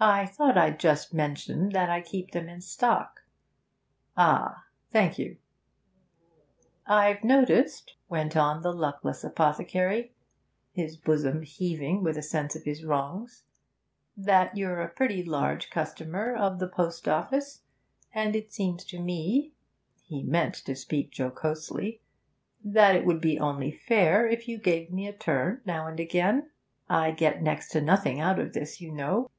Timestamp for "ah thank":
4.16-5.18